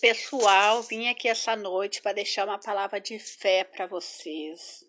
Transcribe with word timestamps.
Pessoal, 0.00 0.82
vim 0.82 1.08
aqui 1.08 1.28
essa 1.28 1.54
noite 1.54 2.00
para 2.00 2.14
deixar 2.14 2.48
uma 2.48 2.58
palavra 2.58 2.98
de 2.98 3.18
fé 3.18 3.64
para 3.64 3.86
vocês. 3.86 4.82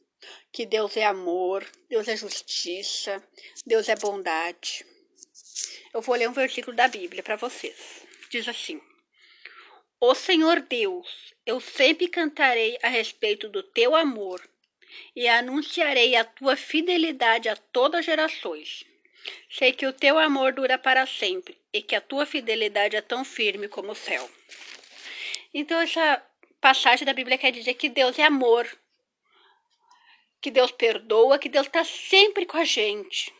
Que 0.53 0.65
Deus 0.65 0.95
é 0.95 1.03
amor, 1.03 1.69
Deus 1.89 2.07
é 2.07 2.15
justiça, 2.15 3.21
Deus 3.65 3.89
é 3.89 3.95
bondade. 3.97 4.85
Eu 5.93 6.01
vou 6.01 6.15
ler 6.15 6.29
um 6.29 6.33
versículo 6.33 6.73
da 6.77 6.87
Bíblia 6.87 7.21
para 7.21 7.35
vocês. 7.35 8.07
Diz 8.29 8.47
assim: 8.47 8.79
Ó 9.99 10.13
Senhor 10.13 10.61
Deus, 10.61 11.33
eu 11.45 11.59
sempre 11.59 12.07
cantarei 12.07 12.77
a 12.81 12.87
respeito 12.87 13.49
do 13.49 13.61
teu 13.61 13.93
amor 13.93 14.41
e 15.13 15.27
anunciarei 15.27 16.15
a 16.15 16.23
tua 16.23 16.55
fidelidade 16.55 17.49
a 17.49 17.57
todas 17.57 17.99
as 17.99 18.05
gerações. 18.05 18.85
Sei 19.49 19.73
que 19.73 19.85
o 19.85 19.93
teu 19.93 20.17
amor 20.17 20.53
dura 20.53 20.77
para 20.77 21.05
sempre 21.05 21.59
e 21.73 21.81
que 21.81 21.95
a 21.95 22.01
tua 22.01 22.25
fidelidade 22.25 22.95
é 22.95 23.01
tão 23.01 23.25
firme 23.25 23.67
como 23.67 23.91
o 23.91 23.95
céu. 23.95 24.29
Então, 25.53 25.79
essa 25.79 26.23
passagem 26.59 27.05
da 27.05 27.13
Bíblia 27.13 27.37
quer 27.37 27.51
dizer 27.51 27.73
que 27.73 27.89
Deus 27.89 28.17
é 28.17 28.23
amor, 28.23 28.69
que 30.39 30.49
Deus 30.49 30.71
perdoa, 30.71 31.37
que 31.37 31.49
Deus 31.49 31.67
está 31.67 31.83
sempre 31.83 32.45
com 32.45 32.57
a 32.57 32.63
gente. 32.63 33.33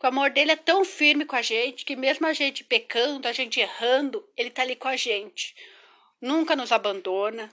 O 0.00 0.06
amor 0.06 0.30
dele 0.30 0.52
é 0.52 0.56
tão 0.56 0.84
firme 0.84 1.24
com 1.24 1.34
a 1.34 1.42
gente 1.42 1.84
que, 1.84 1.96
mesmo 1.96 2.26
a 2.26 2.32
gente 2.32 2.62
pecando, 2.62 3.26
a 3.26 3.32
gente 3.32 3.58
errando, 3.58 4.26
ele 4.36 4.48
está 4.48 4.62
ali 4.62 4.76
com 4.76 4.86
a 4.88 4.96
gente. 4.96 5.56
Nunca 6.20 6.54
nos 6.54 6.70
abandona, 6.70 7.52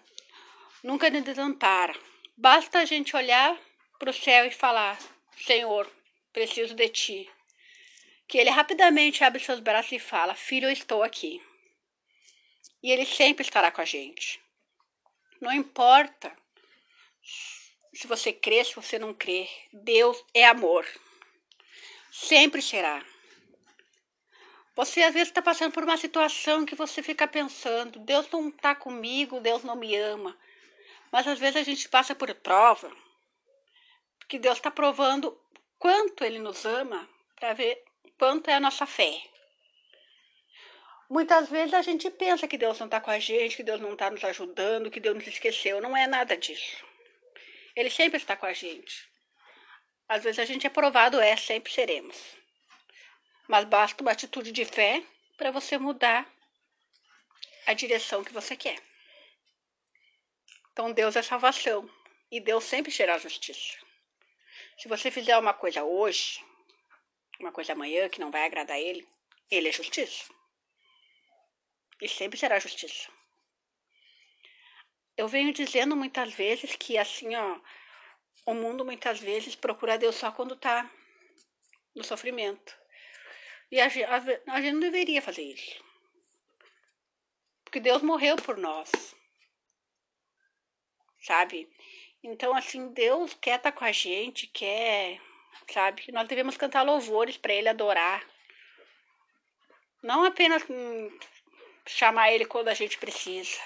nunca 0.83 1.09
nos 1.09 1.23
desampara. 1.23 1.95
Basta 2.37 2.79
a 2.79 2.85
gente 2.85 3.15
olhar 3.15 3.57
para 3.97 4.11
o 4.11 4.13
céu 4.13 4.45
e 4.45 4.51
falar: 4.51 4.97
Senhor, 5.37 5.91
preciso 6.31 6.75
de 6.75 6.87
ti. 6.89 7.29
Que 8.27 8.37
ele 8.37 8.49
rapidamente 8.49 9.23
abre 9.23 9.43
seus 9.43 9.59
braços 9.59 9.93
e 9.93 9.99
fala: 9.99 10.35
Filho, 10.35 10.67
eu 10.67 10.71
estou 10.71 11.01
aqui. 11.01 11.41
E 12.85 12.91
ele 12.91 13.03
sempre 13.03 13.41
estará 13.41 13.71
com 13.71 13.81
a 13.81 13.85
gente. 13.85 14.39
Não 15.41 15.51
importa 15.51 16.31
se 17.91 18.05
você 18.05 18.31
crê, 18.31 18.63
se 18.63 18.75
você 18.75 18.99
não 18.99 19.11
crê, 19.11 19.49
Deus 19.73 20.23
é 20.35 20.45
amor. 20.45 20.85
Sempre 22.11 22.61
será. 22.61 23.03
Você 24.75 25.01
às 25.01 25.15
vezes 25.15 25.29
está 25.29 25.41
passando 25.41 25.71
por 25.71 25.83
uma 25.83 25.97
situação 25.97 26.63
que 26.63 26.75
você 26.75 27.01
fica 27.01 27.27
pensando: 27.27 27.97
Deus 28.01 28.29
não 28.29 28.49
está 28.49 28.75
comigo, 28.75 29.39
Deus 29.39 29.63
não 29.63 29.75
me 29.75 29.95
ama. 29.95 30.37
Mas 31.11 31.27
às 31.27 31.39
vezes 31.39 31.55
a 31.55 31.63
gente 31.63 31.89
passa 31.89 32.13
por 32.13 32.31
prova, 32.35 32.95
porque 34.19 34.37
Deus 34.37 34.57
está 34.57 34.69
provando 34.69 35.35
quanto 35.79 36.23
Ele 36.23 36.37
nos 36.37 36.63
ama 36.65 37.09
para 37.35 37.53
ver 37.53 37.83
quanto 38.19 38.47
é 38.47 38.53
a 38.53 38.59
nossa 38.59 38.85
fé. 38.85 39.34
Muitas 41.15 41.47
vezes 41.47 41.73
a 41.73 41.81
gente 41.81 42.09
pensa 42.09 42.45
que 42.45 42.57
Deus 42.57 42.77
não 42.77 42.87
está 42.87 42.99
com 42.99 43.09
a 43.09 43.17
gente, 43.17 43.55
que 43.55 43.63
Deus 43.63 43.79
não 43.79 43.93
está 43.93 44.11
nos 44.11 44.21
ajudando, 44.21 44.91
que 44.91 44.99
Deus 44.99 45.15
nos 45.15 45.25
esqueceu. 45.25 45.79
Não 45.79 45.95
é 45.95 46.05
nada 46.07 46.35
disso. 46.35 46.85
Ele 47.73 47.89
sempre 47.89 48.17
está 48.17 48.35
com 48.35 48.45
a 48.45 48.51
gente. 48.51 49.09
Às 50.09 50.25
vezes 50.25 50.39
a 50.39 50.43
gente 50.43 50.67
é 50.67 50.69
provado, 50.69 51.21
é, 51.21 51.37
sempre 51.37 51.71
seremos. 51.71 52.17
Mas 53.47 53.63
basta 53.63 54.01
uma 54.03 54.11
atitude 54.11 54.51
de 54.51 54.65
fé 54.65 55.01
para 55.37 55.51
você 55.51 55.77
mudar 55.77 56.29
a 57.65 57.71
direção 57.71 58.21
que 58.21 58.33
você 58.33 58.57
quer. 58.57 58.83
Então 60.73 60.91
Deus 60.91 61.15
é 61.15 61.21
salvação 61.21 61.89
e 62.29 62.41
Deus 62.41 62.65
sempre 62.65 62.91
será 62.91 63.17
justiça. 63.17 63.77
Se 64.77 64.89
você 64.89 65.09
fizer 65.09 65.37
uma 65.37 65.53
coisa 65.53 65.81
hoje, 65.81 66.43
uma 67.39 67.53
coisa 67.53 67.71
amanhã 67.71 68.09
que 68.09 68.19
não 68.19 68.31
vai 68.31 68.45
agradar 68.45 68.77
ele, 68.77 69.07
ele 69.49 69.69
é 69.69 69.71
justiça. 69.71 70.35
E 72.01 72.07
sempre 72.09 72.37
será 72.37 72.59
justiça. 72.59 73.09
Eu 75.17 75.27
venho 75.27 75.53
dizendo 75.53 75.95
muitas 75.95 76.33
vezes 76.33 76.75
que 76.75 76.97
assim, 76.97 77.35
ó, 77.35 77.59
o 78.45 78.53
mundo 78.53 78.83
muitas 78.83 79.19
vezes 79.19 79.55
procura 79.55 79.97
Deus 79.97 80.15
só 80.15 80.31
quando 80.31 80.55
tá 80.55 80.89
no 81.95 82.03
sofrimento. 82.03 82.77
E 83.71 83.79
a, 83.79 83.85
a, 83.85 84.55
a 84.55 84.61
gente 84.61 84.73
não 84.73 84.79
deveria 84.79 85.21
fazer 85.21 85.43
isso. 85.43 85.83
Porque 87.63 87.79
Deus 87.79 88.01
morreu 88.01 88.35
por 88.35 88.57
nós. 88.57 88.91
Sabe? 91.21 91.67
Então, 92.23 92.55
assim, 92.55 92.93
Deus 92.93 93.33
quer 93.35 93.57
estar 93.57 93.71
tá 93.71 93.77
com 93.77 93.85
a 93.85 93.91
gente, 93.91 94.47
quer, 94.47 95.19
sabe? 95.71 96.11
Nós 96.11 96.27
devemos 96.27 96.57
cantar 96.57 96.83
louvores 96.83 97.37
para 97.37 97.53
Ele 97.53 97.69
adorar. 97.69 98.25
Não 100.03 100.23
apenas 100.23 100.63
chamar 101.85 102.31
Ele 102.31 102.45
quando 102.45 102.67
a 102.67 102.73
gente 102.73 102.97
precisa. 102.97 103.59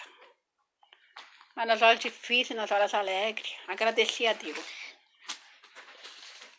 Mas 1.56 1.68
nas 1.68 1.82
horas 1.82 2.00
difíceis, 2.00 2.58
nas 2.58 2.72
horas 2.72 2.94
alegres, 2.94 3.54
agradecer 3.68 4.28
a 4.28 4.34
Deus. 4.34 4.66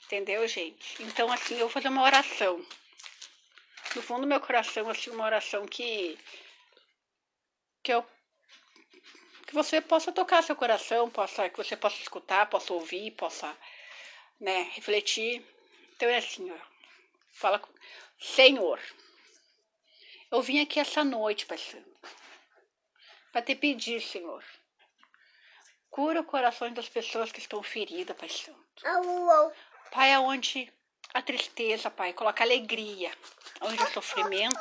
Entendeu, 0.04 0.47
gente? 0.48 1.03
Então, 1.03 1.31
assim, 1.32 1.54
eu 1.54 1.60
vou 1.60 1.71
fazer 1.71 1.88
uma 1.88 2.03
oração. 2.03 2.65
No 3.94 4.03
fundo 4.03 4.22
do 4.22 4.26
meu 4.26 4.41
coração, 4.41 4.88
assim, 4.91 5.10
uma 5.10 5.25
oração 5.25 5.66
que. 5.66 6.19
que 7.82 7.92
eu. 7.92 8.04
que 9.47 9.54
você 9.54 9.81
possa 9.81 10.12
tocar 10.12 10.42
seu 10.42 10.56
coração, 10.56 11.09
possa, 11.09 11.48
que 11.48 11.56
você 11.56 11.77
possa 11.77 11.97
escutar, 12.03 12.47
possa 12.47 12.72
ouvir, 12.72 13.12
possa, 13.12 13.56
né, 14.41 14.71
refletir. 14.75 15.44
Então 15.94 16.09
é 16.09 16.19
assim, 16.19 16.50
ó. 16.50 16.59
Fala. 17.32 17.62
Senhor, 18.19 18.81
eu 20.31 20.43
vim 20.43 20.61
aqui 20.61 20.79
essa 20.79 21.05
noite, 21.05 21.47
Pai 21.47 21.59
Santo, 21.59 21.91
para 23.33 23.43
te 23.43 23.55
pedir, 23.55 24.01
Senhor. 24.01 24.45
Cura 25.91 26.21
o 26.21 26.25
coração 26.25 26.73
das 26.73 26.89
pessoas 26.89 27.33
que 27.33 27.41
estão 27.41 27.63
feridas, 27.63 28.17
Pai 28.17 28.29
Santo. 28.29 28.87
Pai, 29.91 30.13
aonde 30.13 30.73
a 31.13 31.21
tristeza, 31.21 31.91
Pai, 31.91 32.13
coloca 32.13 32.45
alegria, 32.45 33.13
onde 33.61 33.83
o 33.83 33.93
sofrimento, 33.93 34.57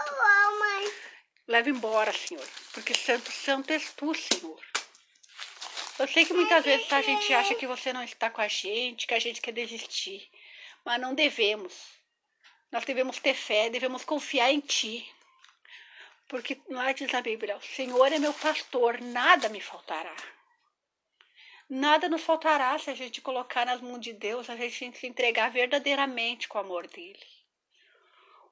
leva 1.47 1.69
embora, 1.69 2.11
Senhor. 2.11 2.47
Porque 2.73 2.93
Santo, 2.93 3.31
Santo 3.31 3.71
és 3.71 3.93
Tu, 3.93 4.13
Senhor. 4.15 4.59
Eu 5.99 6.07
sei 6.07 6.25
que 6.25 6.33
muitas 6.33 6.63
vezes 6.63 6.91
a 6.93 7.01
gente 7.01 7.33
acha 7.33 7.53
que 7.55 7.67
você 7.67 7.91
não 7.91 8.03
está 8.03 8.29
com 8.29 8.41
a 8.41 8.47
gente, 8.47 9.05
que 9.05 9.13
a 9.13 9.19
gente 9.19 9.41
quer 9.41 9.51
desistir. 9.51 10.29
Mas 10.85 10.99
não 10.99 11.13
devemos. 11.13 11.73
Nós 12.71 12.85
devemos 12.85 13.19
ter 13.19 13.33
fé, 13.33 13.69
devemos 13.69 14.05
confiar 14.05 14.51
em 14.51 14.61
Ti. 14.61 15.05
Porque 16.29 16.61
lá 16.69 16.91
diz 16.91 17.11
a 17.13 17.21
Bíblia: 17.21 17.57
O 17.57 17.61
Senhor 17.61 18.13
é 18.13 18.19
meu 18.19 18.33
pastor, 18.33 19.01
nada 19.01 19.49
me 19.49 19.59
faltará. 19.59 20.15
Nada 21.67 22.07
nos 22.07 22.21
faltará 22.21 22.77
se 22.79 22.89
a 22.89 22.93
gente 22.93 23.19
colocar 23.19 23.65
nas 23.65 23.81
mãos 23.81 23.99
de 23.99 24.13
Deus, 24.13 24.49
a 24.49 24.55
gente 24.55 24.97
se 24.97 25.07
entregar 25.07 25.49
verdadeiramente 25.49 26.47
com 26.47 26.57
o 26.57 26.61
amor 26.61 26.87
dele. 26.87 27.25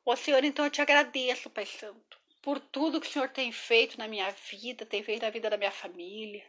Ó 0.03 0.15
Senhor, 0.15 0.43
então 0.43 0.65
eu 0.65 0.71
te 0.71 0.81
agradeço, 0.81 1.49
Pai 1.51 1.65
Santo, 1.65 2.19
por 2.41 2.59
tudo 2.59 2.99
que 2.99 3.07
o 3.07 3.11
Senhor 3.11 3.29
tem 3.29 3.51
feito 3.51 3.97
na 3.97 4.07
minha 4.07 4.29
vida, 4.31 4.85
tem 4.85 5.03
feito 5.03 5.21
na 5.21 5.29
vida 5.29 5.49
da 5.49 5.57
minha 5.57 5.71
família. 5.71 6.45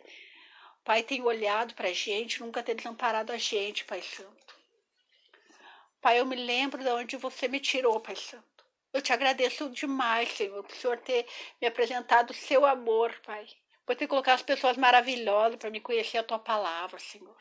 Pai, 0.83 1.03
tem 1.03 1.21
olhado 1.23 1.75
para 1.75 1.89
a 1.89 1.93
gente, 1.93 2.41
nunca 2.41 2.63
tem 2.63 2.75
desamparado 2.75 3.33
a 3.33 3.37
gente, 3.37 3.85
Pai 3.85 4.01
Santo. 4.01 4.57
Pai, 6.01 6.21
eu 6.21 6.25
me 6.25 6.37
lembro 6.37 6.83
de 6.83 6.91
onde 6.91 7.17
você 7.19 7.49
me 7.49 7.61
tirou, 7.61 8.01
Pai 8.01 8.17
Santo. 8.17 8.58
Eu 8.93 9.03
te 9.03 9.13
agradeço 9.13 9.69
demais, 9.71 10.31
Senhor, 10.33 10.63
por 10.65 10.73
o 10.73 10.77
Senhor 10.77 10.99
ter 10.99 11.27
me 11.61 11.67
apresentado 11.69 12.31
o 12.31 12.35
seu 12.35 12.65
amor, 12.65 13.15
Pai. 13.25 13.47
Por 13.85 13.97
ter 13.97 14.07
colocado 14.07 14.37
as 14.37 14.43
pessoas 14.43 14.77
maravilhosas 14.77 15.57
para 15.57 15.71
me 15.71 15.81
conhecer 15.81 16.19
a 16.19 16.25
tua 16.25 16.39
palavra, 16.39 16.99
Senhor. 16.99 17.37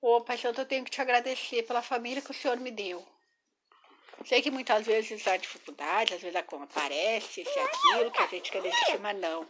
Ô, 0.00 0.16
oh, 0.16 0.20
Pai 0.20 0.38
Santo, 0.38 0.60
eu 0.60 0.66
tenho 0.66 0.84
que 0.84 0.90
te 0.90 1.00
agradecer 1.00 1.64
pela 1.64 1.82
família 1.82 2.22
que 2.22 2.30
o 2.30 2.34
Senhor 2.34 2.56
me 2.58 2.70
deu. 2.70 3.06
Sei 4.24 4.42
que 4.42 4.50
muitas 4.50 4.84
vezes 4.84 5.26
há 5.26 5.36
dificuldade, 5.36 6.14
às 6.14 6.20
vezes 6.20 6.36
aparece 6.36 7.42
isso 7.42 7.50
e 7.56 7.60
aquilo 7.60 8.10
que 8.10 8.22
a 8.22 8.26
gente 8.26 8.50
quer 8.50 8.62
desistir, 8.62 8.98
mas 9.00 9.18
não. 9.18 9.46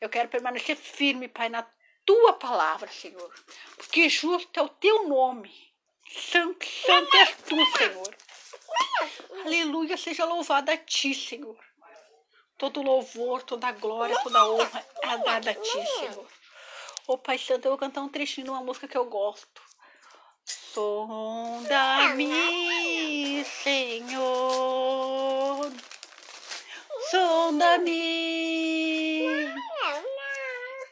Eu 0.00 0.08
quero 0.08 0.28
permanecer 0.28 0.76
firme, 0.76 1.28
Pai, 1.28 1.48
na 1.48 1.66
tua 2.04 2.34
palavra, 2.34 2.88
Senhor. 2.90 3.32
Porque 3.76 4.08
justo 4.08 4.58
é 4.58 4.62
o 4.62 4.68
teu 4.68 5.08
nome. 5.08 5.52
Santo, 6.08 6.66
santo 6.66 7.16
és 7.16 7.36
tu, 7.36 7.56
Senhor. 7.76 8.16
Aleluia, 9.44 9.96
seja 9.96 10.24
louvada 10.24 10.72
a 10.72 10.76
ti, 10.76 11.14
Senhor. 11.14 11.56
Todo 12.56 12.82
louvor, 12.82 13.42
toda 13.42 13.72
glória, 13.72 14.18
toda 14.22 14.48
honra 14.48 14.86
é 15.02 15.18
dada 15.18 15.50
a 15.50 15.54
ti, 15.54 15.86
Senhor. 15.98 16.26
Ô 17.06 17.18
Pai 17.18 17.36
Santo, 17.38 17.66
eu 17.66 17.72
vou 17.72 17.78
cantar 17.78 18.02
um 18.02 18.08
trechinho 18.08 18.44
de 18.44 18.50
uma 18.50 18.62
música 18.62 18.86
que 18.86 18.96
eu 18.96 19.04
gosto. 19.06 19.60
Sonda-me, 20.44 21.04
Senhor. 23.44 24.22
Sonda-me. 27.10 28.42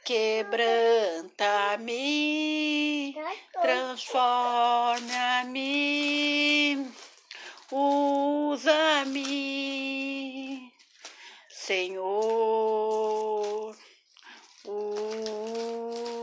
Quebranta-me. 0.05 1.31
Transforma-me 3.63 5.30
Guarda-me, 9.11 10.73
Senhor, 11.49 12.15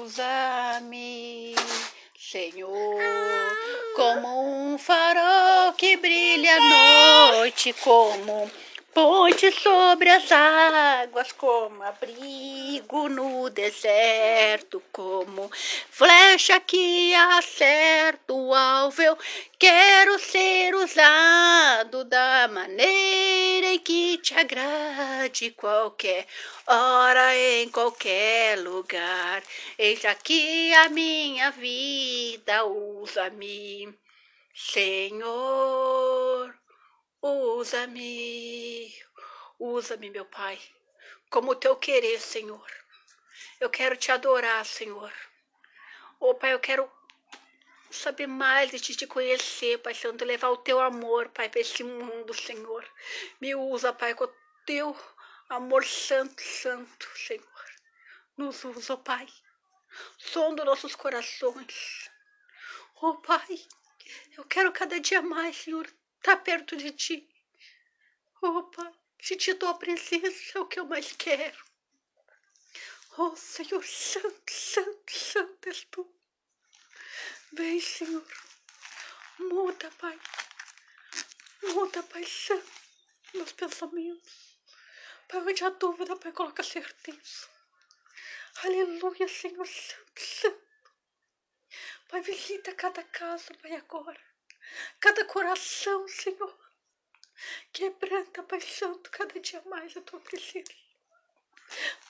usa-me, 0.01 1.55
Senhor, 2.17 2.71
como 3.95 4.27
um 4.41 4.77
farol 4.77 5.73
que 5.73 5.97
brilha 5.97 6.55
à 6.55 6.59
noite, 7.31 7.73
como 7.73 8.49
ponte 8.97 9.51
sobre 9.51 10.09
as 10.09 10.31
águas, 10.31 11.31
como 11.31 11.83
abrigo 11.83 13.07
no 13.07 13.47
deserto, 13.47 14.81
como 14.91 15.51
flecha 15.91 16.59
que 16.59 17.13
acerta 17.13 18.33
o 18.33 18.55
alvo. 18.55 18.99
Eu 18.99 19.15
quero 19.59 20.17
ser 20.17 20.73
usado 20.73 22.05
da 22.05 22.47
maneira 22.47 23.67
em 23.67 23.77
que 23.77 24.17
te 24.17 24.33
agrade, 24.33 25.51
qualquer 25.51 26.25
hora, 26.65 27.37
em 27.37 27.69
qualquer 27.69 28.57
lugar. 28.57 29.43
Eis 29.77 30.03
aqui 30.05 30.73
a 30.73 30.89
minha 30.89 31.51
vida, 31.51 32.65
usa-me, 32.65 33.93
Senhor. 34.55 36.51
Usa-me, 37.29 38.95
usa-me, 39.59 40.09
meu 40.09 40.23
Pai, 40.23 40.57
como 41.29 41.51
o 41.51 41.55
teu 41.55 41.75
querer, 41.75 42.21
Senhor. 42.21 42.65
Eu 43.59 43.69
quero 43.69 43.97
te 43.97 44.13
adorar, 44.13 44.65
Senhor. 44.65 45.11
Ô, 46.21 46.29
oh, 46.29 46.35
Pai, 46.35 46.53
eu 46.53 46.59
quero 46.61 46.89
saber 47.91 48.27
mais 48.27 48.71
de 48.71 48.79
te 48.79 49.05
conhecer, 49.05 49.77
Pai 49.79 49.93
Santo, 49.93 50.23
levar 50.23 50.51
o 50.51 50.55
teu 50.55 50.79
amor, 50.79 51.27
Pai, 51.27 51.49
para 51.49 51.59
esse 51.59 51.83
mundo, 51.83 52.33
Senhor. 52.33 52.89
Me 53.41 53.53
usa, 53.53 53.91
Pai, 53.91 54.15
com 54.15 54.23
o 54.23 54.33
teu 54.65 54.97
amor 55.49 55.83
santo, 55.83 56.41
santo, 56.41 57.09
Senhor. 57.13 57.65
Nos 58.37 58.63
usa, 58.63 58.93
oh, 58.93 58.97
Pai. 58.99 59.27
Sonda 60.17 60.63
nossos 60.63 60.95
corações. 60.95 62.09
Oh, 63.01 63.15
Pai, 63.15 63.67
eu 64.37 64.45
quero 64.45 64.71
cada 64.71 64.97
dia 64.97 65.21
mais, 65.21 65.57
Senhor, 65.57 65.85
tá 66.21 66.35
perto 66.35 66.75
de 66.75 66.91
ti. 66.91 67.29
Opa, 68.41 68.93
sentir 69.19 69.55
tua 69.55 69.73
presença 69.73 70.57
é 70.57 70.61
o 70.61 70.67
que 70.67 70.79
eu 70.79 70.85
mais 70.85 71.11
quero. 71.13 71.65
Oh, 73.17 73.35
Senhor 73.35 73.83
Santo, 73.83 74.51
Santo, 74.51 75.11
Santo 75.11 75.69
és 75.69 75.83
tu. 75.85 76.07
Vem, 77.51 77.79
Senhor. 77.79 78.27
Muda, 79.39 79.89
Pai. 79.97 80.19
Muda, 81.63 82.03
Pai 82.03 82.23
Santo, 82.25 82.71
meus 83.33 83.51
pensamentos. 83.53 84.59
Pai, 85.27 85.41
onde 85.41 85.63
há 85.63 85.69
dúvida, 85.69 86.15
Pai, 86.15 86.31
coloca 86.31 86.61
certeza. 86.61 87.49
Aleluia, 88.63 89.27
Senhor 89.27 89.65
Santo, 89.65 90.21
Santo. 90.21 90.91
Pai, 92.07 92.21
visita 92.21 92.75
cada 92.75 93.03
casa, 93.03 93.51
Pai, 93.55 93.73
agora 93.75 94.26
cada 94.99 95.25
coração, 95.25 96.07
Senhor. 96.07 96.57
Quebranta, 97.71 98.43
Pai 98.43 98.61
Santo, 98.61 99.09
cada 99.11 99.39
dia 99.39 99.61
mais 99.65 99.95
a 99.95 100.01
tua 100.01 100.19
presença. 100.19 100.73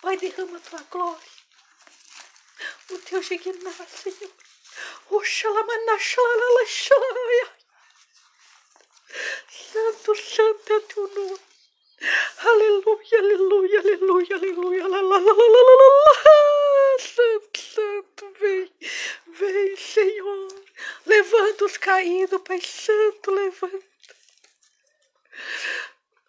Pai, 0.01 0.17
derrama 0.17 0.57
a 0.57 0.61
tua 0.61 0.81
glória. 0.83 1.29
O 2.89 2.97
teu 2.99 3.21
dignar, 3.21 3.87
Senhor. 3.89 4.31
Santo, 9.49 10.15
santo 10.15 10.73
é 10.73 10.79
teu 10.81 11.07
nome. 11.07 11.39
Aleluia, 12.37 13.19
aleluia, 13.19 13.79
aleluia, 13.79 14.35
aleluia. 14.35 14.87
La, 14.87 15.01
la, 15.01 15.17
la, 15.17 15.33
la, 15.33 15.33
la, 15.33 15.73
la, 15.73 16.97
Santo, 16.99 17.59
santo, 17.59 18.31
vem, 18.39 18.71
vem, 19.27 19.77
Senhor. 19.77 20.66
Levanta 21.17 21.65
os 21.65 21.77
caídos, 21.77 22.41
Pai 22.43 22.61
Santo, 22.61 23.31
levanta. 23.31 24.15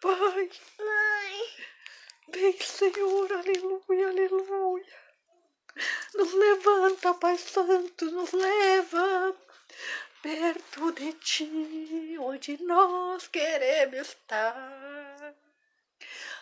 Pai. 0.00 0.50
Mãe. 0.78 1.36
Vem, 2.28 2.58
Senhor, 2.58 3.30
aleluia, 3.30 4.08
aleluia. 4.08 4.98
Nos 6.14 6.32
levanta, 6.32 7.12
Pai 7.12 7.36
Santo, 7.36 8.06
nos 8.06 8.32
leva 8.32 9.36
perto 10.22 10.92
de 10.92 11.12
Ti, 11.12 12.16
onde 12.18 12.56
nós 12.62 13.28
queremos 13.28 14.08
estar. 14.08 15.34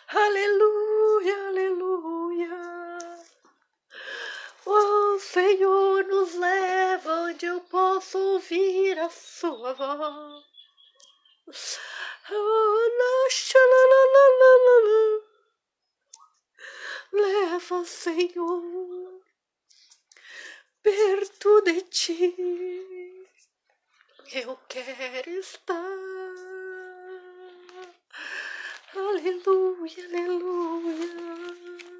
Aleluia, 0.07 1.47
aleluia. 1.47 2.86
Oh 4.69 5.17
Senhor, 5.17 6.03
nos 6.03 6.35
leva 6.35 7.21
onde 7.21 7.45
eu 7.45 7.61
posso 7.61 8.17
ouvir 8.17 8.99
a 8.99 9.09
Sua 9.09 9.71
voz. 9.71 10.43
Leva, 17.13 17.85
Senhor, 17.85 19.21
perto 20.83 21.61
de 21.61 21.81
Ti. 21.83 22.35
Eu 24.33 24.59
quero 24.67 25.29
estar. 25.29 25.97
Aleluia, 28.93 30.05
aleluia. 30.07 31.96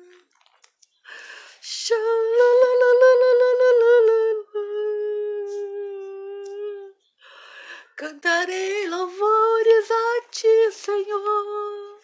Cantarei 7.96 8.90
louvores 8.90 9.92
a 9.92 10.22
ti, 10.30 10.72
Senhor. 10.74 12.00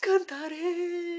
Cantarei. 0.00 1.10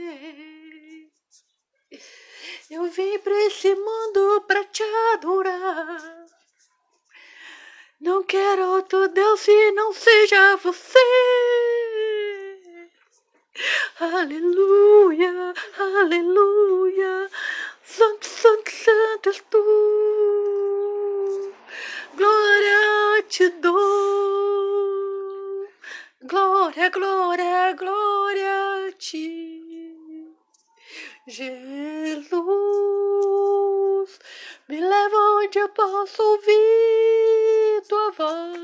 Eu 2.69 2.85
vim 2.85 3.19
para 3.19 3.45
esse 3.45 3.75
mundo 3.75 4.45
para 4.47 4.63
te 4.63 4.83
adorar. 5.13 6.25
Não 7.99 8.23
quero 8.23 8.69
outro 8.69 9.09
Deus 9.09 9.41
se 9.41 9.71
não 9.73 9.91
seja 9.93 10.55
você. 10.55 11.90
Aleluia, 14.01 15.53
aleluia. 15.77 17.29
Santo, 17.83 18.25
santo, 18.25 18.71
santo 18.71 19.29
és 19.29 19.43
tu. 19.47 19.61
Glória 22.15 23.21
te 23.29 23.49
dou. 23.61 23.77
Glória, 26.23 26.89
glória, 26.89 27.73
glória 27.73 28.87
a 28.87 28.91
ti. 28.97 30.33
Jesus, 31.27 32.31
me 34.67 34.81
leva 34.81 35.17
onde 35.37 35.59
eu 35.59 35.69
posso 35.69 36.23
ouvir 36.23 37.83
tua 37.87 38.09
voz. 38.17 38.57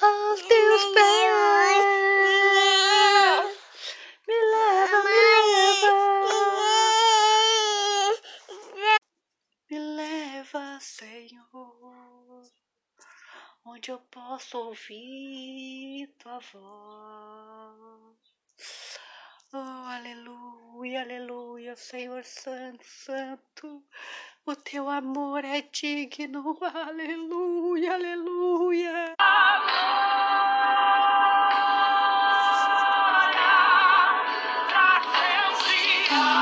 Aos 0.00 0.40
teus 0.40 0.84
pés. 0.94 2.37
Onde 13.68 13.90
eu 13.90 13.98
posso 14.10 14.58
ouvir 14.58 16.08
tua 16.18 16.38
voz. 16.52 18.16
Oh, 19.52 19.56
aleluia, 19.56 21.02
aleluia, 21.02 21.76
Senhor 21.76 22.24
Santo, 22.24 22.84
Santo, 22.84 23.84
o 24.46 24.56
teu 24.56 24.88
amor 24.88 25.44
é 25.44 25.62
digno, 25.62 26.58
aleluia, 26.62 27.94
aleluia. 27.94 29.14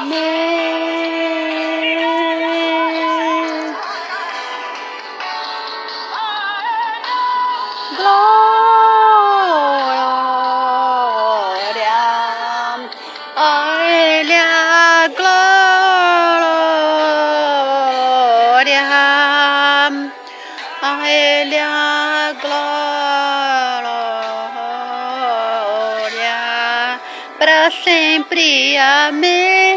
sempre. 0.08 0.55
Amém. 28.98 29.76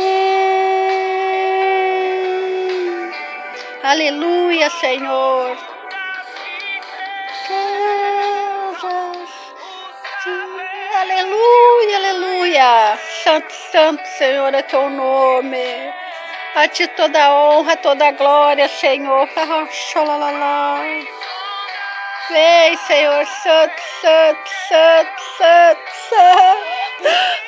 Aleluia, 3.83 4.69
Senhor. 4.69 5.57
Aleluia, 11.01 11.97
aleluia. 11.97 12.97
Santo, 13.23 13.53
santo, 13.73 14.07
Senhor, 14.17 14.53
é 14.53 14.61
teu 14.61 14.89
nome. 14.89 15.93
A 16.55 16.69
ti 16.69 16.87
toda 16.87 17.33
honra, 17.33 17.75
toda 17.75 18.11
glória, 18.11 18.69
Senhor. 18.69 19.27
Vem, 22.29 22.77
Senhor, 22.87 23.25
santo, 23.25 23.81
santo, 24.01 24.49
santo, 24.69 25.21
santo, 25.37 25.91
santo. 26.09 27.38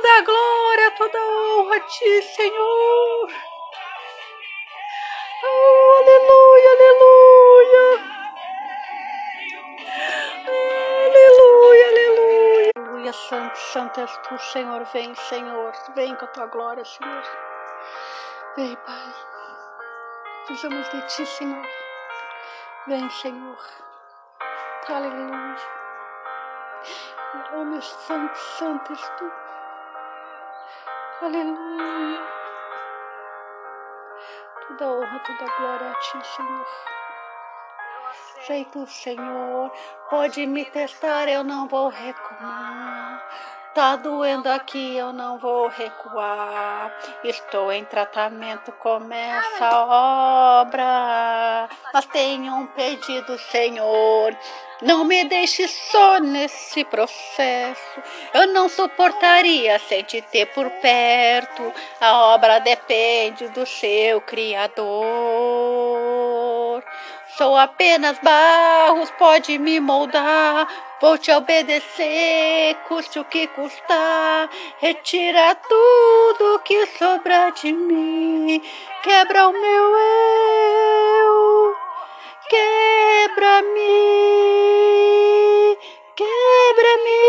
Toda 0.00 0.22
glória, 0.22 0.90
toda 0.92 1.18
honra 1.18 1.76
a 1.76 1.80
ti, 1.80 2.22
Senhor. 2.22 3.28
Oh, 5.44 5.92
aleluia, 5.98 6.70
aleluia. 6.72 7.86
Aleluia, 11.04 11.88
aleluia. 11.88 12.70
Aleluia, 12.76 13.12
santo, 13.12 13.58
santo 13.58 14.00
és 14.00 14.16
tu, 14.22 14.38
Senhor. 14.38 14.84
Vem, 14.84 15.14
Senhor. 15.14 15.72
Vem 15.94 16.16
com 16.16 16.24
a 16.24 16.28
tua 16.28 16.46
glória, 16.46 16.84
Senhor. 16.86 17.22
Vem, 18.56 18.74
Pai. 18.76 19.14
Precisamos 20.46 20.88
de 20.88 21.02
ti, 21.08 21.26
Senhor. 21.26 21.66
Vem, 22.86 23.10
Senhor. 23.10 23.58
Aleluia. 24.88 25.56
Meu 27.52 27.82
santo, 27.82 28.38
santo 28.38 28.92
és 28.94 29.08
tu. 29.18 29.49
Aleluia. 31.22 32.18
Toda 34.68 34.90
honra, 34.90 35.18
toda 35.18 35.56
glória 35.58 35.90
a 35.90 35.94
ti, 35.96 36.26
Senhor. 36.26 36.66
Sei 38.46 38.64
que 38.64 38.78
o 38.78 38.86
Senhor 38.86 39.70
pode 40.08 40.46
me 40.46 40.64
testar, 40.64 41.28
eu 41.28 41.44
não 41.44 41.68
vou 41.68 41.90
recuar. 41.90 43.59
Tá 43.72 43.94
doendo 43.94 44.48
aqui, 44.48 44.96
eu 44.96 45.12
não 45.12 45.38
vou 45.38 45.68
recuar. 45.68 46.92
Estou 47.22 47.70
em 47.70 47.84
tratamento, 47.84 48.72
começa 48.72 49.64
a 49.64 50.62
obra. 50.62 51.68
Mas 51.94 52.04
tenho 52.06 52.52
um 52.52 52.66
pedido, 52.66 53.38
Senhor. 53.38 54.36
Não 54.82 55.04
me 55.04 55.22
deixe 55.24 55.68
só 55.68 56.18
nesse 56.18 56.82
processo. 56.84 58.02
Eu 58.34 58.48
não 58.48 58.68
suportaria 58.68 59.78
sem 59.78 60.02
te 60.02 60.20
ter 60.20 60.46
por 60.46 60.68
perto. 60.68 61.72
A 62.00 62.24
obra 62.34 62.58
depende 62.58 63.46
do 63.50 63.64
seu 63.64 64.20
Criador. 64.22 64.90
Sou 67.36 67.56
apenas 67.56 68.18
barros, 68.18 69.12
pode 69.12 69.56
me 69.58 69.78
moldar. 69.78 70.66
Vou 71.00 71.16
te 71.16 71.32
obedecer, 71.32 72.76
custe 72.86 73.18
o 73.18 73.24
que 73.24 73.46
custar. 73.46 74.50
Retira 74.78 75.54
tudo 75.54 76.60
que 76.62 76.86
sobra 76.98 77.50
de 77.52 77.72
mim. 77.72 78.62
Quebra 79.02 79.48
o 79.48 79.52
meu 79.52 79.96
eu. 79.96 81.74
Quebra-me. 82.50 83.78
Quebra-me. 86.14 87.20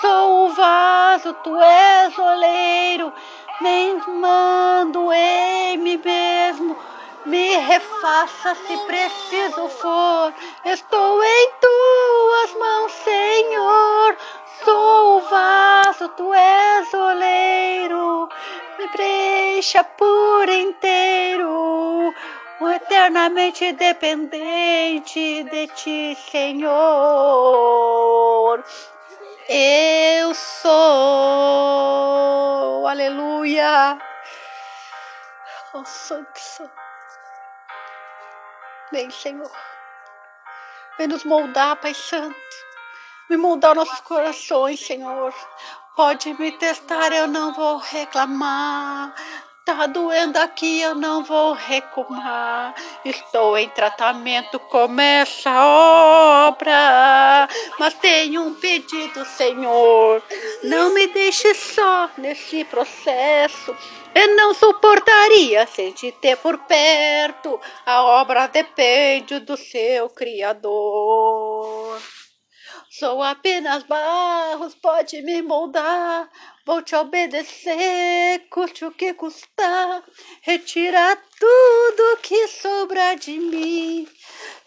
Sou 0.00 0.46
o 0.46 0.48
vaso, 0.54 1.32
tu 1.44 1.56
és 1.60 2.18
oleiro. 2.18 3.12
Me 3.60 3.94
mando 4.08 5.12
em 5.12 5.76
mim 5.78 6.00
mesmo 6.04 6.89
me 7.26 7.56
refaça 7.56 8.54
se 8.54 8.76
preciso 8.86 9.68
for. 9.68 10.32
Estou 10.64 11.22
em 11.22 11.50
tuas 11.60 12.54
mãos, 12.58 12.92
Senhor. 12.92 14.16
Sou 14.64 15.18
o 15.18 15.20
vaso, 15.20 16.08
tu 16.10 16.32
és 16.34 16.94
oleiro. 16.94 18.28
Me 18.78 18.88
preencha 18.88 19.84
por 19.84 20.48
inteiro. 20.48 22.14
Eternamente 22.74 23.72
dependente 23.72 25.44
de 25.44 25.66
ti, 25.68 26.16
Senhor. 26.30 26.70
Eu 29.48 30.34
sou. 30.34 30.76
Aleluia. 32.86 33.98
Oh, 35.72 35.84
Santo, 35.84 36.38
Santo. 36.38 36.89
Vem, 38.92 39.08
Senhor. 39.10 39.50
Vem 40.98 41.06
nos 41.06 41.24
moldar, 41.24 41.76
Pai 41.76 41.94
Santo. 41.94 42.34
Me 43.28 43.36
moldar 43.36 43.76
nossos 43.76 44.00
corações, 44.00 44.84
Senhor. 44.84 45.32
Pode 45.94 46.34
me 46.34 46.50
testar, 46.52 47.12
eu 47.12 47.28
não 47.28 47.52
vou 47.52 47.76
reclamar. 47.78 49.14
Tá 49.64 49.86
doendo 49.86 50.38
aqui, 50.38 50.80
eu 50.80 50.96
não 50.96 51.22
vou 51.22 51.52
recuar. 51.52 52.74
Estou 53.04 53.56
em 53.56 53.68
tratamento, 53.68 54.58
começa 54.58 55.48
a 55.48 56.48
obra. 56.48 56.72
Mas 57.80 57.94
tenho 57.94 58.42
um 58.42 58.52
pedido, 58.52 59.24
Senhor. 59.24 60.22
Não 60.62 60.92
me 60.92 61.06
deixe 61.06 61.54
só 61.54 62.10
nesse 62.18 62.62
processo. 62.64 63.74
Eu 64.14 64.36
não 64.36 64.52
suportaria 64.52 65.66
sem 65.66 65.90
te 65.90 66.12
ter 66.12 66.36
por 66.36 66.58
perto. 66.58 67.58
A 67.86 68.02
obra 68.02 68.48
depende 68.48 69.38
do 69.38 69.56
seu 69.56 70.10
Criador. 70.10 71.98
Sou 72.90 73.22
apenas 73.22 73.82
barros, 73.84 74.74
pode 74.74 75.22
me 75.22 75.40
moldar. 75.40 76.28
Vou 76.66 76.82
te 76.82 76.94
obedecer, 76.94 78.46
custe 78.50 78.84
o 78.84 78.92
que 78.92 79.14
custar. 79.14 80.04
Retira 80.42 81.16
tudo 81.38 82.18
que 82.20 82.46
sobra 82.48 83.14
de 83.14 83.38
mim. 83.38 84.06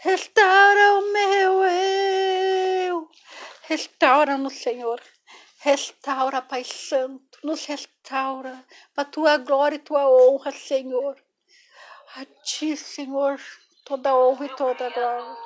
Restaura 0.03 0.95
o 0.95 1.13
meu 1.13 1.63
eu. 1.63 3.09
Restaura 3.61 4.37
no 4.37 4.49
Senhor. 4.49 5.01
Restaura, 5.59 6.41
Pai 6.41 6.65
Santo, 6.65 7.39
nos 7.41 7.65
restaura 7.65 8.65
para 8.93 9.05
tua 9.05 9.37
glória 9.37 9.77
e 9.77 9.79
tua 9.79 10.09
honra, 10.09 10.51
Senhor. 10.51 11.15
A 12.17 12.25
ti, 12.43 12.75
Senhor, 12.75 13.39
toda 13.85 14.13
honra 14.13 14.45
e 14.45 14.55
toda 14.57 14.89
glória. 14.89 15.37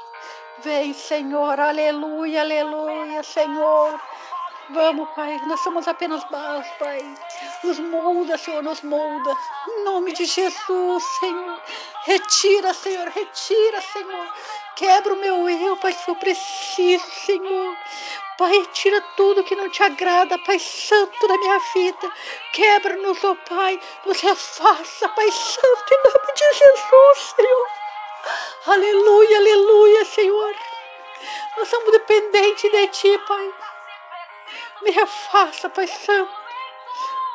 Vem, 0.64 0.92
Senhor, 0.92 1.60
aleluia, 1.60 2.42
aleluia, 2.42 3.22
Senhor. 3.22 4.02
Vamos, 4.69 5.07
Pai, 5.15 5.39
nós 5.47 5.62
somos 5.62 5.88
apenas 5.88 6.25
barros, 6.25 6.67
Pai. 6.77 7.00
Nos 7.63 7.79
molda, 7.79 8.38
Senhor, 8.38 8.62
nos 8.62 8.81
molda. 8.81 9.33
Em 9.65 9.83
nome 9.86 10.12
de 10.12 10.25
Jesus, 10.25 11.03
Senhor. 11.21 11.62
Retira, 12.03 12.74
Senhor, 12.74 13.07
retira, 13.07 13.81
Senhor. 13.81 14.27
Quebra 14.75 15.13
o 15.13 15.17
meu 15.17 15.50
eu, 15.50 15.77
Pai, 15.77 15.93
se 15.93 16.09
eu 16.09 16.15
preciso, 16.17 17.05
Senhor. 17.25 17.77
Pai, 18.38 18.67
tira 18.74 19.00
tudo 19.15 19.43
que 19.43 19.55
não 19.55 19.69
te 19.69 19.81
agrada, 19.81 20.38
Pai 20.39 20.59
Santo, 20.59 21.27
da 21.27 21.38
minha 21.38 21.59
vida. 21.74 22.12
Quebra-nos, 22.51 23.24
ó 23.24 23.31
oh, 23.31 23.36
Pai. 23.36 23.79
Nos 24.05 24.19
refaça, 24.19 25.07
Pai 25.09 25.31
Santo, 25.31 25.93
em 25.93 26.03
nome 26.03 26.33
de 26.33 26.53
Jesus, 26.53 27.36
Senhor. 27.36 27.67
Aleluia, 28.67 29.38
aleluia, 29.38 30.03
Senhor. 30.03 30.55
Nós 31.57 31.69
somos 31.69 31.91
dependentes 31.91 32.69
de 32.69 32.88
Ti, 32.89 33.17
Pai. 33.25 33.66
Me 34.81 34.91
refaça, 34.91 35.69
Pai 35.69 35.88
Santo. 35.88 36.31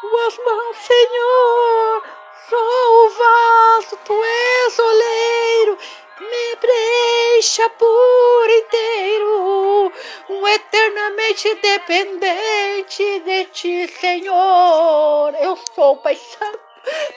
Tuas 0.00 0.38
mãos, 0.38 0.76
Senhor. 0.76 2.02
Sou 2.48 3.06
o 3.06 3.10
vaso, 3.10 3.98
Tu 4.04 4.24
és 4.24 4.78
oleiro. 4.78 5.78
Me 6.20 6.56
preencha 6.56 7.68
por 7.70 8.50
inteiro. 8.50 9.92
Um 10.28 10.48
eternamente 10.48 11.54
dependente 11.56 13.20
de 13.20 13.44
Ti, 13.46 13.88
Senhor. 13.88 15.34
Eu 15.40 15.58
sou, 15.74 15.96
Pai 15.96 16.16
Santo. 16.16 16.60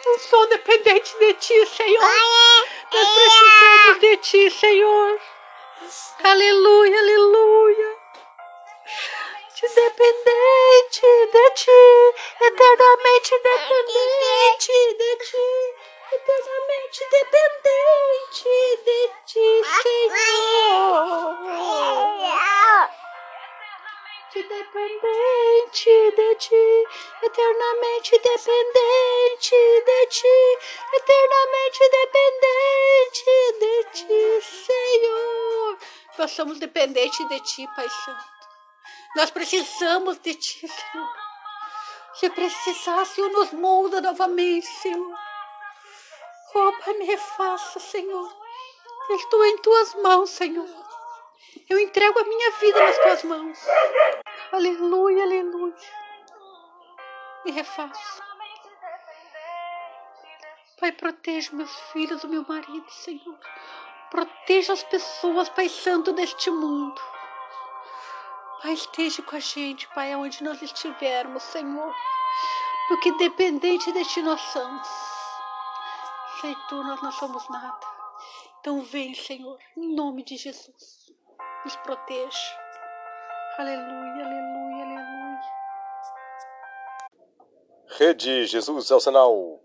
Eu 0.05 0.19
sou 0.19 0.47
dependente 0.47 1.17
de 1.19 1.33
Ti, 1.33 1.65
Senhor. 1.65 2.01
Nós 2.93 3.09
precisamos 3.09 3.99
de 3.99 4.17
Ti, 4.17 4.49
Senhor. 4.51 5.19
Aleluia, 6.23 6.99
aleluia. 6.99 7.94
Dependente 9.73 11.07
de 11.33 11.49
Ti, 11.55 11.81
eternamente 12.39 13.33
dependente 13.43 14.77
de 14.99 15.11
Ti, 15.25 15.47
eternamente 16.13 17.01
dependente 17.09 18.53
de 18.85 18.99
Ti, 19.25 19.47
Senhor. 19.81 21.25
dependente 24.49 26.11
de 26.11 26.35
ti, 26.35 26.87
eternamente 27.23 28.19
dependente 28.19 29.55
de 29.85 30.07
ti, 30.07 30.37
eternamente 30.93 31.89
dependente 31.89 33.31
de 33.59 33.83
ti, 33.93 34.41
Senhor. 34.65 35.77
Nós 36.17 36.31
somos 36.31 36.59
dependentes 36.59 37.27
de 37.29 37.39
ti, 37.41 37.67
Pai 37.75 37.89
Santo. 37.89 38.34
Nós 39.15 39.31
precisamos 39.31 40.17
de 40.19 40.35
ti, 40.35 40.67
Senhor. 40.67 41.09
Se 42.15 42.29
precisar, 42.29 43.05
Senhor, 43.05 43.31
nos 43.31 43.51
molda 43.51 44.01
novamente, 44.01 44.67
Senhor. 44.67 45.15
Pai, 46.53 46.93
me 46.93 47.05
refaça, 47.05 47.79
Senhor. 47.79 48.37
Eu 49.09 49.15
estou 49.15 49.45
em 49.45 49.57
tuas 49.59 49.95
mãos, 49.95 50.29
Senhor. 50.29 50.67
Eu 51.69 51.79
entrego 51.79 52.19
a 52.19 52.23
minha 52.23 52.51
vida 52.51 52.79
nas 52.79 52.97
tuas 52.97 53.23
mãos. 53.23 53.59
Aleluia, 54.51 55.23
aleluia. 55.23 55.75
Me 57.45 57.51
refaço. 57.51 58.23
Pai, 60.79 60.91
proteja 60.91 61.55
meus 61.55 61.73
filhos, 61.91 62.23
o 62.23 62.27
meu 62.27 62.45
marido, 62.47 62.89
Senhor. 62.89 63.39
Proteja 64.11 64.73
as 64.73 64.83
pessoas, 64.83 65.49
Pai 65.49 65.69
Santo, 65.69 66.13
deste 66.13 66.49
mundo. 66.49 67.14
Pai, 68.65 68.73
esteja 68.73 69.21
com 69.21 69.35
a 69.35 69.39
gente, 69.39 69.87
Pai, 69.89 70.11
aonde 70.11 70.43
nós 70.43 70.59
estivermos, 70.59 71.43
Senhor. 71.43 71.93
Porque 72.87 73.11
dependente 73.11 73.91
de 73.91 74.03
ti 74.05 74.23
nós 74.23 74.41
somos. 74.41 74.87
Sem 76.41 76.55
tu 76.67 76.83
nós 76.83 76.99
não 76.99 77.11
somos 77.11 77.47
nada. 77.47 77.85
Então 78.59 78.81
vem, 78.81 79.13
Senhor, 79.13 79.59
em 79.77 79.93
nome 79.93 80.23
de 80.23 80.35
Jesus. 80.35 81.13
Nos 81.63 81.75
proteja. 81.75 82.59
Aleluia, 83.59 84.25
aleluia, 84.25 84.83
aleluia. 84.83 85.41
Rede 87.99 88.47
Jesus 88.47 88.89
é 88.89 88.95
o 88.95 88.99
sinal. 88.99 89.61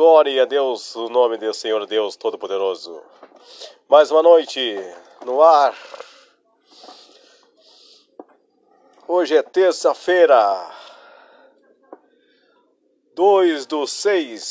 Glória 0.00 0.44
a 0.44 0.46
Deus, 0.46 0.96
o 0.96 1.10
nome 1.10 1.36
do 1.36 1.52
Senhor 1.52 1.86
Deus 1.86 2.16
Todo-Poderoso. 2.16 3.02
Mais 3.86 4.10
uma 4.10 4.22
noite 4.22 4.74
no 5.26 5.42
ar. 5.42 5.76
Hoje 9.06 9.36
é 9.36 9.42
terça-feira, 9.42 10.74
2 13.14 13.66
do 13.66 13.86
6. 13.86 14.48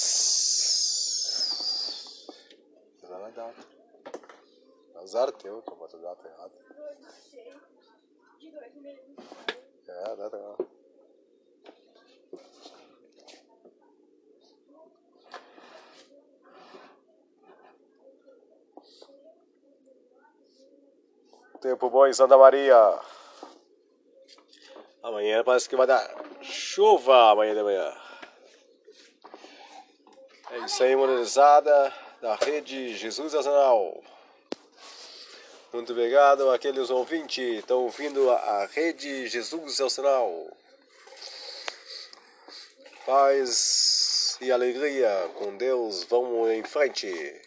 Azar 5.01 5.32
teu, 5.32 5.63
que 5.63 5.72
eu 5.72 5.75
boto 5.77 5.98
a 5.98 6.00
data 6.00 6.27
errada. 6.27 6.53
É, 9.88 10.15
data 10.15 10.38
errada. 10.38 10.78
Tempo 21.62 21.89
bom 21.89 22.08
em 22.08 22.13
Santa 22.13 22.38
Maria. 22.38 23.00
Amanhã 25.04 25.44
parece 25.44 25.68
que 25.68 25.75
vai 25.75 25.86
dar 25.86 26.10
chuva 26.42 27.32
amanhã 27.32 27.54
de 27.54 27.62
manhã. 27.62 27.94
É 30.51 30.58
isso 30.60 30.82
aí, 30.82 30.96
monetizada 30.96 31.94
da 32.22 32.36
rede 32.36 32.96
Jesus 32.96 33.34
Nacional. 33.34 34.01
Muito 35.74 35.92
obrigado 35.92 36.50
àqueles 36.50 36.90
ouvintes 36.90 37.60
estão 37.60 37.83
ouvindo 37.83 38.31
a 38.31 38.66
rede 38.66 39.27
Jesus 39.27 39.81
o 39.81 39.90
sinal. 39.90 40.48
Paz 43.05 44.38
e 44.40 44.50
alegria 44.50 45.29
com 45.36 45.57
Deus, 45.57 46.05
vamos 46.05 46.50
em 46.51 46.64
frente. 46.64 47.42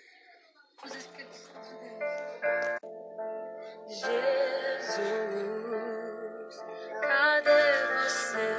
Jesus, 4.03 4.11
cadê 7.03 7.73
você? 8.03 8.51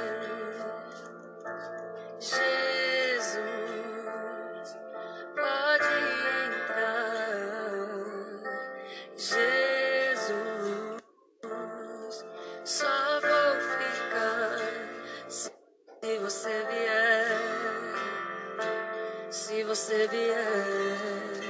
Jesus, 2.18 3.42
pode 5.36 5.94
entrar. 6.46 7.76
Jesus, 9.18 10.32
só 12.64 13.20
vou 13.20 13.60
ficar 13.76 14.56
se 15.28 15.52
você 16.20 16.54
vier. 16.70 17.28
Se 19.30 19.62
você 19.64 20.08
vier. 20.08 21.43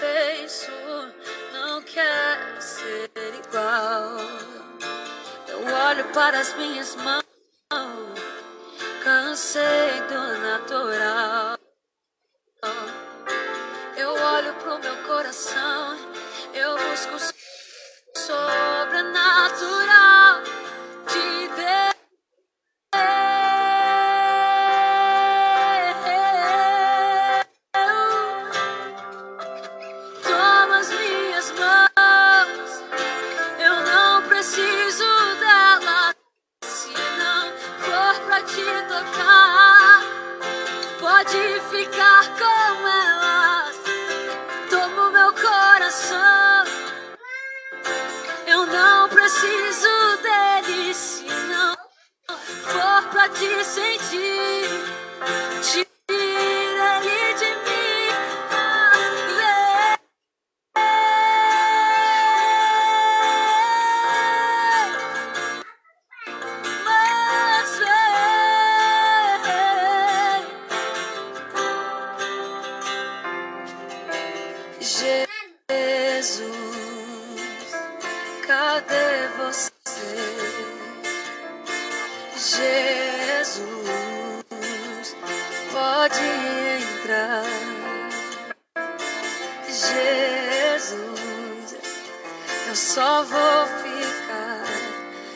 Penso, 0.00 0.70
não 1.52 1.82
quero 1.82 2.60
ser 2.60 3.10
igual. 3.16 4.16
Eu 5.48 5.60
olho 5.88 6.04
para 6.12 6.38
as 6.38 6.54
minhas 6.56 6.96
mãos, 6.96 7.24
cansei 9.02 10.00
do 10.08 10.38
natural. 10.38 11.58
Eu 13.96 14.10
olho 14.10 14.54
pro 14.54 14.78
meu 14.78 14.96
coração, 15.04 15.96
eu 16.54 16.76
busco 16.76 17.37
te 38.42 38.64
tocar, 38.88 40.02
pode 41.00 41.60
ficar 41.70 42.24
com 42.38 42.88
elas. 42.88 43.76
Toma 44.70 45.10
meu 45.10 45.32
coração. 45.32 46.64
Eu 48.46 48.66
não 48.66 49.08
preciso 49.08 49.88
dele 50.22 50.94
se 50.94 51.24
não 51.24 51.74
for 52.64 53.10
pra 53.10 53.28
te 53.28 53.64
sentir. 53.64 54.47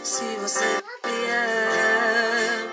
Se 0.02 0.36
você 0.36 0.82
vier. 1.04 2.68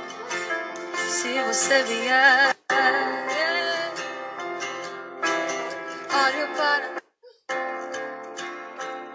Se 1.08 1.42
você 1.44 1.84
vier. 1.84 2.56
Olho 6.12 6.48
para 6.56 6.90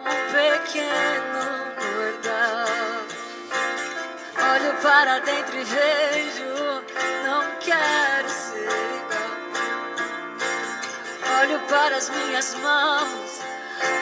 um 0.00 0.14
pequeno 0.32 1.44
bordão. 1.80 3.04
Olho 4.52 4.72
para 4.80 5.18
dentro 5.20 5.56
e 5.56 5.64
vejo, 5.64 6.54
não 7.24 7.42
quero 7.58 8.28
ser 8.28 8.68
igual. 9.00 9.34
Olho 11.40 11.58
para 11.68 11.96
as 11.96 12.10
minhas 12.10 12.54
mãos, 12.56 13.40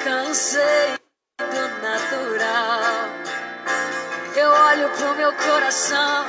cansei 0.04 0.98
do 1.38 1.68
natural. 1.80 2.81
Meu 5.16 5.32
coração. 5.32 6.26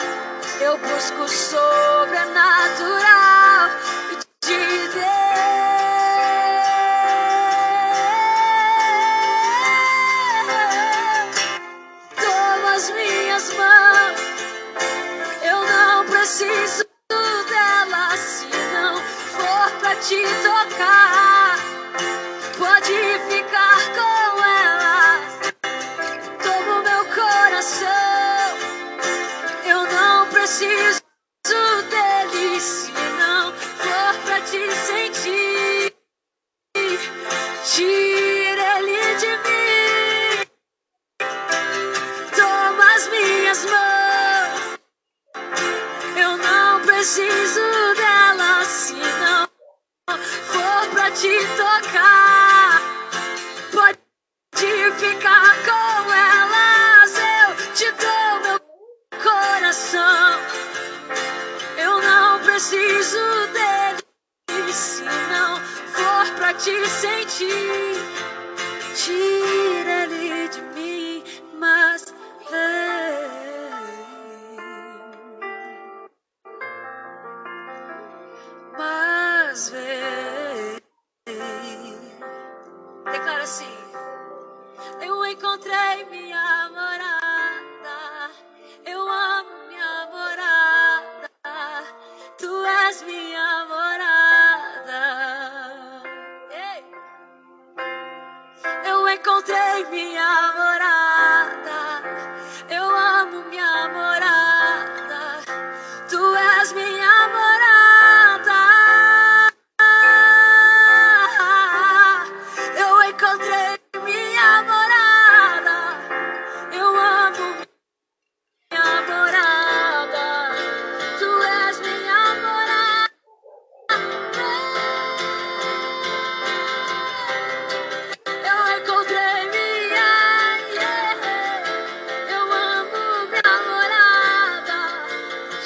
Eu 0.62 0.78
busco 0.78 1.24
o 1.24 1.28
sobrenatural 1.28 2.34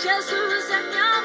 Jesus 0.07 0.69
é 0.69 0.81
minha 0.83 1.16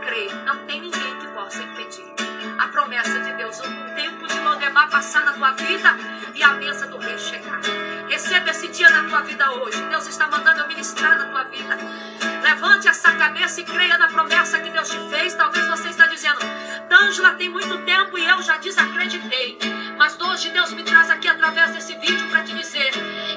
crê, 0.00 0.28
não 0.44 0.56
tem 0.66 0.80
ninguém 0.80 1.18
que 1.18 1.26
possa 1.28 1.62
impedir 1.62 2.04
a 2.58 2.68
promessa 2.68 3.20
de 3.20 3.32
Deus. 3.34 3.58
O 3.58 3.94
tempo 3.94 4.26
de 4.26 4.40
Lodebar 4.40 4.90
passar 4.90 5.24
na 5.24 5.32
tua 5.32 5.52
vida 5.52 5.96
e 6.34 6.42
a 6.42 6.52
mesa 6.54 6.86
do 6.86 6.98
rei 6.98 7.18
chegar. 7.18 7.60
Receba 8.08 8.50
esse 8.50 8.68
dia 8.68 8.88
na 8.90 9.08
tua 9.08 9.22
vida 9.22 9.50
hoje. 9.52 9.82
Deus 9.84 10.06
está 10.06 10.26
mandando 10.28 10.60
eu 10.60 10.68
ministrar 10.68 11.18
na 11.18 11.24
tua 11.26 11.44
vida. 11.44 11.78
Levante 12.42 12.88
essa 12.88 13.12
cabeça 13.12 13.60
e 13.60 13.64
creia 13.64 13.98
na 13.98 14.08
promessa 14.08 14.58
que 14.60 14.70
Deus 14.70 14.88
te 14.88 14.98
fez. 15.10 15.34
Talvez 15.34 15.66
você 15.68 15.88
está 15.88 16.06
dizendo, 16.06 16.40
D'Angela, 16.88 17.34
tem 17.34 17.48
muito 17.48 17.78
tempo 17.84 18.18
e 18.18 18.26
eu 18.26 18.42
já 18.42 18.56
desacreditei. 18.56 19.58
Mas 19.98 20.18
hoje 20.20 20.50
Deus 20.50 20.72
me 20.72 20.82
traz 20.82 21.10
aqui 21.10 21.28
através 21.28 21.72
desse 21.72 21.94
vídeo 21.98 22.28
para 22.30 22.42
te 22.42 22.54
dizer 22.54 22.90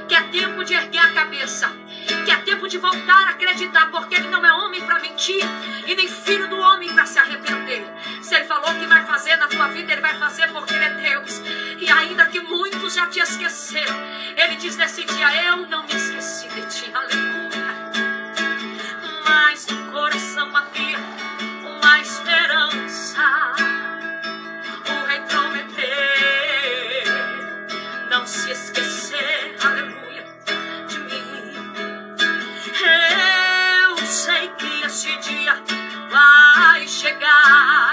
que 0.07 0.15
é 0.15 0.21
tempo 0.23 0.63
de 0.63 0.73
erguer 0.73 0.99
a 0.99 1.13
cabeça. 1.13 1.82
Que 2.25 2.31
é 2.31 2.37
tempo 2.37 2.67
de 2.67 2.77
voltar 2.77 3.27
a 3.27 3.31
acreditar, 3.31 3.89
porque 3.91 4.15
Ele 4.15 4.29
não 4.29 4.45
é 4.45 4.51
homem 4.53 4.81
para 4.81 4.99
mentir 4.99 5.43
e 5.85 5.95
nem 5.95 6.07
filho 6.07 6.47
do 6.47 6.59
homem 6.59 6.93
para 6.93 7.05
se 7.05 7.19
arrepender. 7.19 7.85
Se 8.21 8.35
Ele 8.35 8.45
falou 8.45 8.73
que 8.75 8.85
vai 8.85 9.05
fazer 9.05 9.35
na 9.37 9.47
tua 9.47 9.67
vida, 9.69 9.91
Ele 9.91 10.01
vai 10.01 10.17
fazer 10.17 10.47
porque 10.51 10.73
Ele 10.73 10.85
é 10.85 10.89
Deus. 10.89 11.41
E 11.79 11.89
ainda 11.89 12.25
que 12.27 12.39
muitos 12.39 12.93
já 12.93 13.07
te 13.07 13.19
esqueceram, 13.19 13.95
Ele 14.35 14.55
diz 14.55 14.75
nesse 14.77 15.03
dia: 15.03 15.45
Eu 15.45 15.67
não 15.67 15.83
me 15.83 15.93
esqueci 15.93 16.47
de 16.49 16.61
ti. 16.67 16.91
Aleluia 16.93 17.43
mais 19.53 19.67
no 19.67 19.91
coração 19.91 20.49
havia 20.55 20.97
uma 21.63 21.99
esperança. 21.99 23.53
O 24.89 25.05
rei 25.05 25.21
prometeu 25.21 25.83
não 28.09 28.25
se 28.25 28.51
esquecer, 28.51 28.82
esse 34.93 35.17
dia 35.17 35.55
vai 36.11 36.87
chegar 36.87 37.92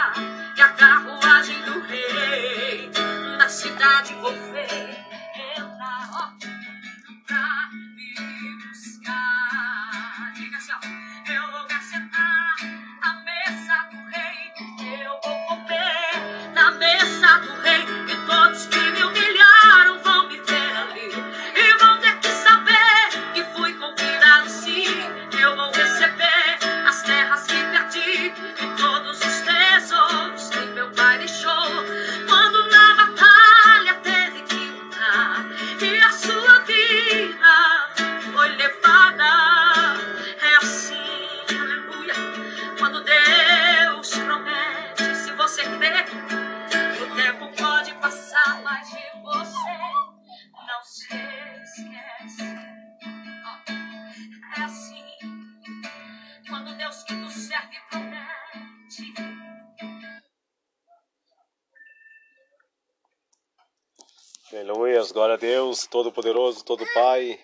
Aleluia, 64.61 65.03
glória 65.11 65.37
a 65.37 65.39
Deus, 65.39 65.87
Todo-Poderoso, 65.87 66.63
Todo 66.63 66.85
Pai. 66.93 67.41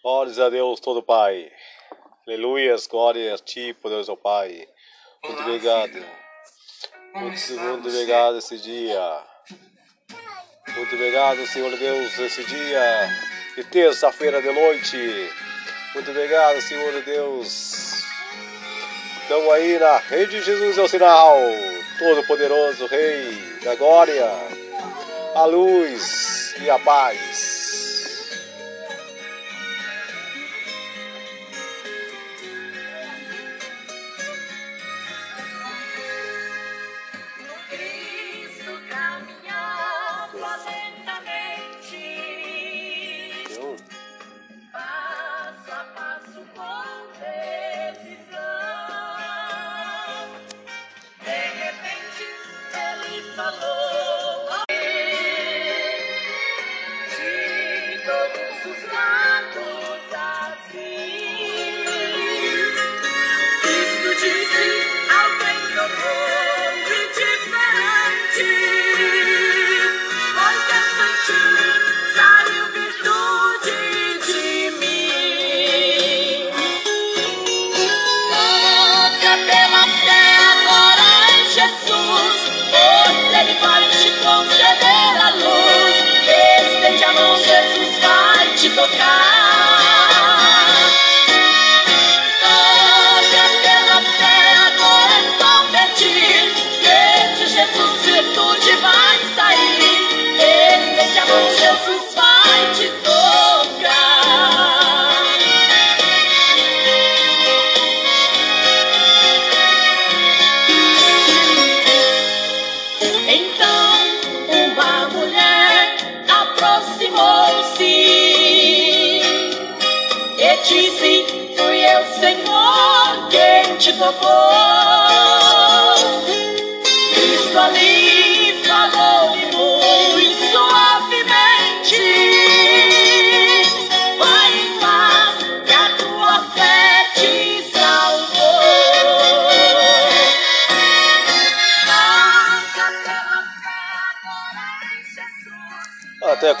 Glórias 0.00 0.38
a 0.38 0.48
Deus, 0.48 0.78
Todo 0.78 1.02
Pai. 1.02 1.50
Aleluia, 2.24 2.76
glória 2.88 3.34
a 3.34 3.38
Ti, 3.38 3.74
poderoso 3.82 4.16
Pai. 4.16 4.64
Muito 5.24 5.36
Olá, 5.36 5.48
obrigado. 5.48 5.90
filho. 5.90 6.06
Muito, 7.16 7.52
muito 7.52 7.88
obrigado 7.88 8.38
esse 8.38 8.56
dia. 8.58 9.24
Muito 10.76 10.94
obrigado, 10.94 11.48
Senhor 11.48 11.76
Deus, 11.76 12.18
esse 12.20 12.44
dia 12.44 13.08
de 13.56 13.64
terça-feira 13.64 14.40
de 14.40 14.52
noite. 14.52 14.96
Muito 15.94 16.12
obrigado, 16.12 16.60
Senhor 16.60 17.02
Deus. 17.02 18.04
Estamos 19.22 19.52
aí 19.52 19.80
na 19.80 19.96
Rede 19.96 20.40
Jesus 20.42 20.78
é 20.78 20.82
o 20.82 20.88
sinal. 20.88 21.34
Todo-Poderoso 21.98 22.86
Rei 22.86 23.58
da 23.64 23.74
Glória. 23.74 24.61
A 25.34 25.46
luz 25.46 26.54
e 26.60 26.68
a 26.68 26.78
paz. 26.78 27.51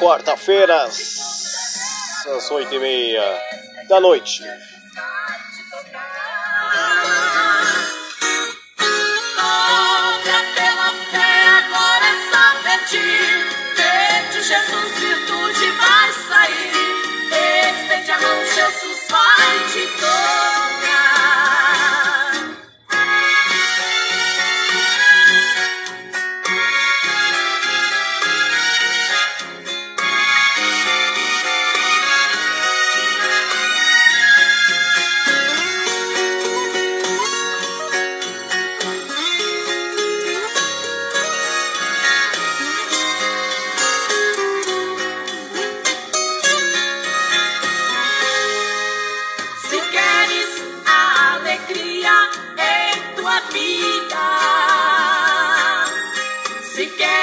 Quarta-feira, 0.02 0.82
às 0.82 2.50
oito 2.50 2.74
e 2.74 2.78
meia 2.80 3.22
da 3.88 4.00
noite. 4.00 4.42
Pela 10.56 10.90
fé, 11.10 11.46
agora 11.46 12.04
é 12.04 12.16
só 12.30 12.44
pedir. 12.64 13.46
Vede 13.76 14.42
Jesus 14.42 15.11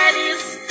It 0.10 0.16
is. 0.16 0.69